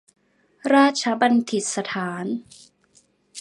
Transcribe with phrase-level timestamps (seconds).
[0.73, 2.25] ราชบัญฑิตยสถาน